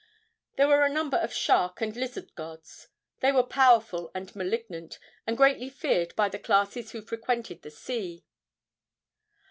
[0.55, 2.87] There were a number of shark and lizard gods.
[3.19, 8.25] They were powerful and malignant, and greatly feared by the classes who frequented the sea.